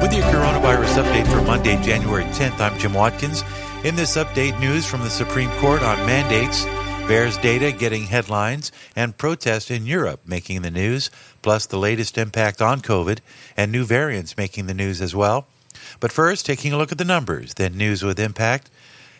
[0.00, 3.42] With your coronavirus update for Monday, January 10th, I'm Jim Watkins.
[3.84, 6.64] In this update, news from the Supreme Court on mandates,
[7.06, 11.10] VAERS data getting headlines, and protests in Europe making the news,
[11.42, 13.18] plus the latest impact on COVID
[13.56, 15.46] and new variants making the news as well.
[16.00, 18.70] But first, taking a look at the numbers, then news with impact,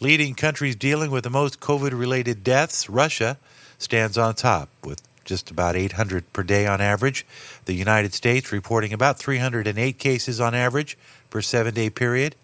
[0.00, 3.38] Leading countries dealing with the most COVID related deaths, Russia
[3.78, 7.26] stands on top with just about 800 per day on average.
[7.64, 10.96] The United States reporting about 308 cases on average
[11.30, 12.36] per seven day period.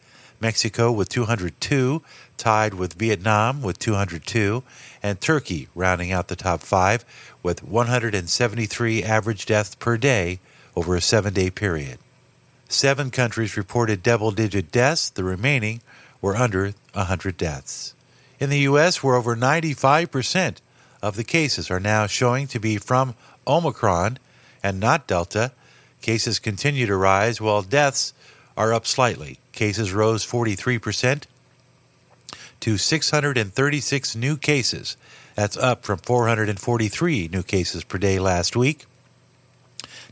[0.42, 2.02] Mexico with 202,
[2.36, 4.62] tied with Vietnam with 202,
[5.02, 7.04] and Turkey rounding out the top five
[7.42, 10.40] with 173 average deaths per day
[10.76, 11.98] over a seven day period.
[12.68, 15.80] Seven countries reported double digit deaths, the remaining
[16.20, 17.94] were under 100 deaths.
[18.40, 20.56] In the U.S., where over 95%
[21.02, 23.14] of the cases are now showing to be from
[23.46, 24.18] Omicron
[24.62, 25.52] and not Delta,
[26.00, 28.12] cases continue to rise while deaths
[28.56, 29.38] are up slightly.
[29.52, 31.24] Cases rose 43%
[32.60, 34.96] to 636 new cases.
[35.34, 38.86] That's up from 443 new cases per day last week.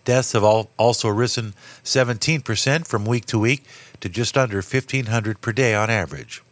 [0.05, 3.65] Deaths have also risen 17% from week to week
[4.01, 6.43] to just under 1,500 per day on average.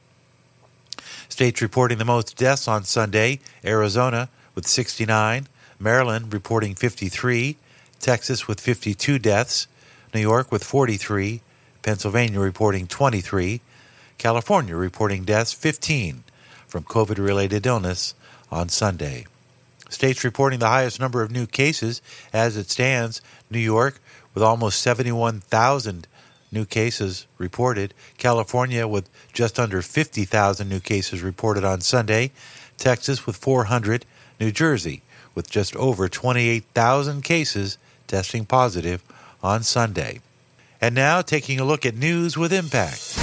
[1.29, 7.57] States reporting the most deaths on Sunday Arizona with 69, Maryland reporting 53,
[8.01, 9.67] Texas with 52 deaths,
[10.15, 11.41] New York with 43,
[11.83, 13.61] Pennsylvania reporting 23,
[14.19, 16.25] California reporting deaths 15
[16.67, 18.15] from COVID related illness
[18.51, 19.27] on Sunday.
[19.89, 22.03] States reporting the highest number of new cases
[22.33, 24.01] as it stands New York
[24.35, 26.07] with almost 71,000
[26.53, 32.31] new cases reported, California with just under 50,000 new cases reported on Sunday,
[32.77, 34.05] Texas with 400,
[34.41, 35.03] New Jersey
[35.35, 39.03] with just over 28,000 cases testing positive
[39.43, 40.21] on Sunday.
[40.81, 43.17] And now taking a look at news with impact.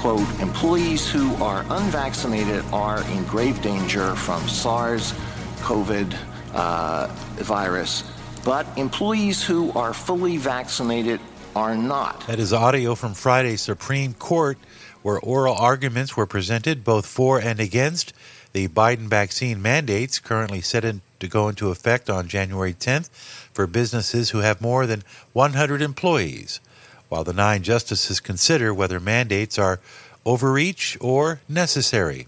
[0.00, 5.12] Quote, employees who are unvaccinated are in grave danger from SARS
[5.58, 6.16] COVID
[6.54, 8.04] uh, virus,
[8.44, 11.20] but employees who are fully vaccinated
[11.56, 12.26] are not.
[12.28, 14.58] That is audio from Friday's Supreme Court,
[15.02, 18.12] where oral arguments were presented both for and against
[18.52, 23.10] the Biden vaccine mandates currently set in, to go into effect on January 10th
[23.52, 25.02] for businesses who have more than
[25.32, 26.60] 100 employees,
[27.08, 29.80] while the nine justices consider whether mandates are
[30.24, 32.26] overreach or necessary.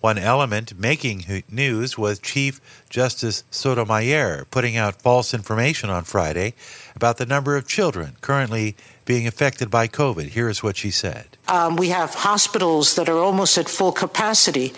[0.00, 2.60] One element making news was Chief
[2.90, 6.54] Justice Sotomayor putting out false information on Friday
[6.96, 10.30] about the number of children currently being affected by COVID.
[10.30, 14.72] Here's what she said um, We have hospitals that are almost at full capacity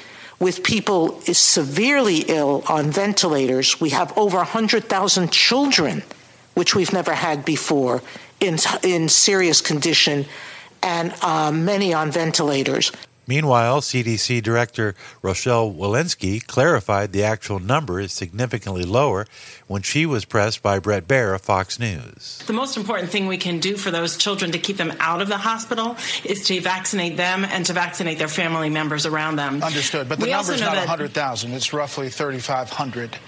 [0.45, 3.81] with people severely ill on ventilators.
[3.81, 6.03] We have over 100,000 children,
[6.53, 8.03] which we've never had before,
[8.41, 10.27] in, in serious condition,
[10.83, 12.93] and uh, many on ventilators.
[13.27, 19.27] Meanwhile, CDC Director Rochelle Walensky clarified the actual number is significantly lower
[19.67, 22.43] when she was pressed by Bret Baier of Fox News.
[22.47, 25.29] The most important thing we can do for those children to keep them out of
[25.29, 29.63] the hospital is to vaccinate them and to vaccinate their family members around them.
[29.63, 30.09] Understood.
[30.09, 33.19] But the number is not 100,000, it's roughly 3,500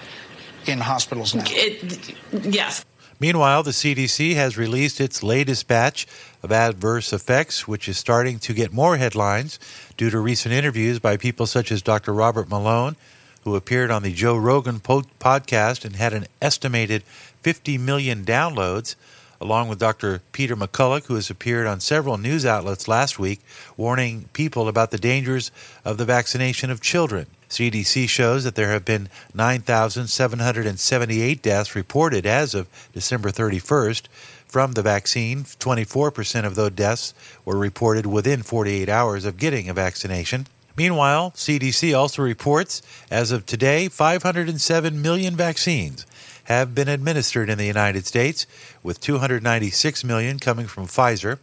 [0.67, 1.45] in hospitals now.
[1.47, 2.85] It, yes.
[3.19, 6.07] Meanwhile, the CDC has released its latest batch
[6.43, 9.59] of adverse effects, which is starting to get more headlines
[9.97, 12.13] due to recent interviews by people such as Dr.
[12.13, 12.97] Robert Malone,
[13.45, 17.05] who appeared on the Joe Rogan podcast and had an estimated
[17.43, 18.97] 50 million downloads
[19.41, 20.23] along with Dr.
[20.33, 23.41] Peter McCullough, who has appeared on several news outlets last week
[23.77, 25.51] warning people about the dangers
[25.85, 27.27] of the vaccination of children.
[27.49, 34.03] CDC shows that there have been 9,778 deaths reported as of December 31st
[34.47, 35.45] from the vaccine.
[35.45, 37.15] 24% of those deaths
[37.45, 40.47] were reported within 48 hours of getting a vaccination.
[40.77, 46.05] Meanwhile, CDC also reports as of today 507 million vaccines
[46.45, 48.47] have been administered in the United States,
[48.83, 51.39] with 296 million coming from Pfizer,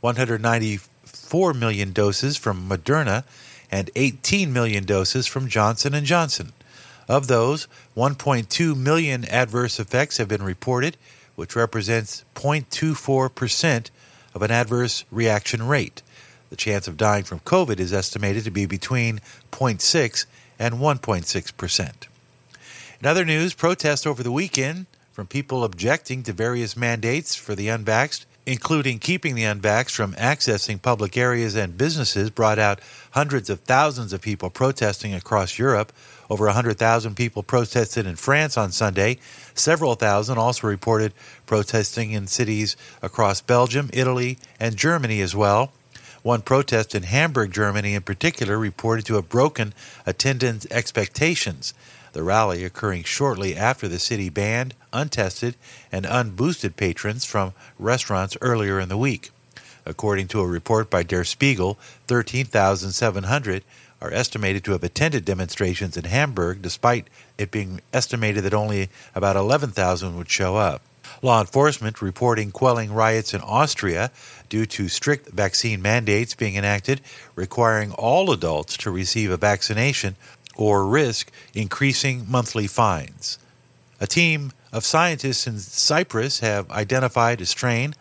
[0.00, 3.24] 194 million doses from Moderna,
[3.70, 6.52] and 18 million doses from Johnson & Johnson.
[7.08, 10.96] Of those, 1.2 million adverse effects have been reported,
[11.36, 13.90] which represents 0.24%
[14.34, 16.02] of an adverse reaction rate.
[16.50, 19.20] The chance of dying from COVID is estimated to be between
[19.52, 20.26] 0.6
[20.58, 21.92] and 1.6%.
[23.00, 27.68] In other news, protests over the weekend from people objecting to various mandates for the
[27.68, 33.60] unvaxxed, including keeping the unvaxxed from accessing public areas and businesses, brought out hundreds of
[33.60, 35.92] thousands of people protesting across Europe.
[36.30, 39.18] Over 100,000 people protested in France on Sunday.
[39.54, 41.12] Several thousand also reported
[41.44, 45.72] protesting in cities across Belgium, Italy, and Germany as well.
[46.22, 51.74] One protest in Hamburg, Germany, in particular, reported to have broken attendance expectations
[52.16, 55.54] the rally occurring shortly after the city banned untested
[55.92, 59.28] and unboosted patrons from restaurants earlier in the week.
[59.84, 63.62] According to a report by Der Spiegel, 13,700
[64.00, 69.36] are estimated to have attended demonstrations in Hamburg, despite it being estimated that only about
[69.36, 70.80] 11,000 would show up.
[71.20, 74.10] Law enforcement reporting quelling riots in Austria
[74.48, 77.02] due to strict vaccine mandates being enacted
[77.34, 80.16] requiring all adults to receive a vaccination
[80.56, 83.38] or risk increasing monthly fines.
[84.00, 87.94] A team of scientists in Cyprus have identified a strain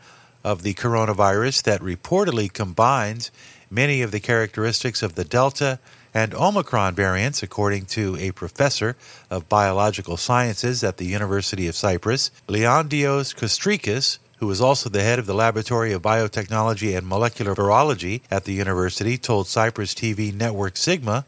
[0.43, 3.31] of the coronavirus that reportedly combines
[3.69, 5.79] many of the characteristics of the Delta
[6.13, 8.95] and Omicron variants, according to a professor
[9.29, 15.19] of biological sciences at the University of Cyprus, Leondios Kostrikis, who is also the head
[15.19, 20.77] of the Laboratory of Biotechnology and Molecular Virology at the university, told Cyprus TV network
[20.77, 21.25] Sigma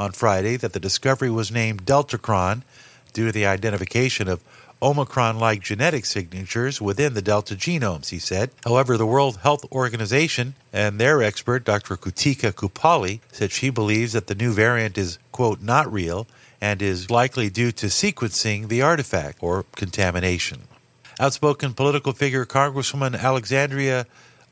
[0.00, 2.62] on Friday that the discovery was named Deltacron
[3.12, 4.42] due to the identification of
[4.82, 8.50] Omicron like genetic signatures within the Delta genomes, he said.
[8.64, 11.98] However, the World Health Organization and their expert, Dr.
[11.98, 16.26] Krutika Kuppalli, said she believes that the new variant is, quote, not real
[16.62, 20.62] and is likely due to sequencing the artifact or contamination.
[21.18, 24.06] Outspoken political figure Congresswoman Alexandria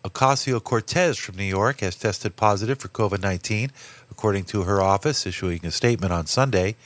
[0.08, 3.70] Ocasio Cortez from New York has tested positive for COVID 19,
[4.10, 6.76] according to her office, issuing a statement on Sunday.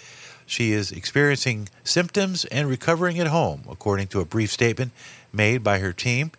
[0.44, 4.90] She is experiencing symptoms and recovering at home, according to a brief statement
[5.32, 6.32] made by her team.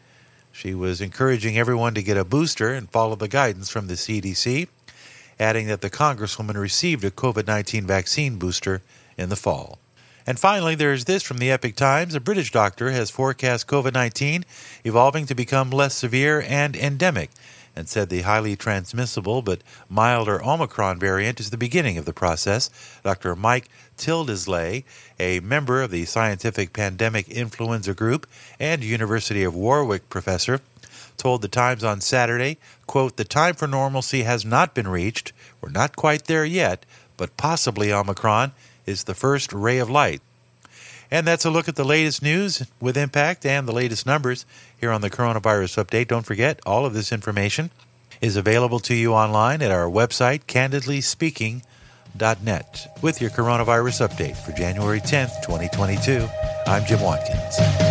[0.51, 4.68] She was encouraging everyone to get a booster and follow the guidance from the CDC,
[5.39, 8.81] adding that the Congresswoman received a COVID 19 vaccine booster
[9.18, 9.79] in the fall.
[10.25, 12.16] And finally, there's this from the Epoch Times.
[12.16, 14.46] A British doctor has forecast COVID 19
[14.86, 17.30] evolving to become less severe and endemic,
[17.75, 22.70] and said the highly transmissible but milder Omicron variant is the beginning of the process.
[23.04, 23.36] Dr.
[23.36, 23.68] Mike
[23.98, 24.86] Tildesley,
[25.20, 28.25] a member of the Scientific Pandemic Influenza Group
[28.60, 30.62] and University of Warwick professor,
[31.18, 35.34] told the Times on Saturday, quote, "The time for normalcy has not been reached.
[35.60, 36.86] We're not quite there yet,
[37.18, 38.53] but possibly Omicron
[38.86, 40.22] is the first ray of light.
[41.12, 44.46] And that's a look at the latest news with impact and the latest numbers
[44.80, 46.08] here on the Coronavirus Update.
[46.08, 47.72] Don't forget, all of this information
[48.20, 52.98] is available to you online at our website, candidlyspeaking.net.
[53.02, 56.28] With your Coronavirus Update for January 10th, 2022,
[56.66, 57.83] I'm Jim Watkins.